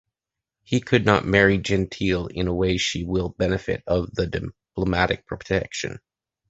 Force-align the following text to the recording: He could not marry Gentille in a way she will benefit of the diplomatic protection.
He 0.63 0.79
could 0.79 1.05
not 1.05 1.27
marry 1.27 1.59
Gentille 1.59 2.25
in 2.33 2.47
a 2.47 2.53
way 2.55 2.77
she 2.77 3.03
will 3.03 3.35
benefit 3.37 3.83
of 3.85 4.09
the 4.15 4.25
diplomatic 4.25 5.27
protection. 5.27 5.99